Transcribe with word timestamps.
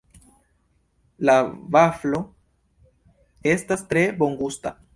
La 1.29 1.35
vaflo 1.75 2.23
estas 3.55 3.85
tre 3.93 4.07
bongusta. 4.23 4.75